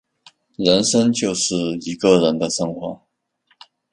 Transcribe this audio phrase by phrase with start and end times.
[0.57, 2.99] 人生就是一个人的生活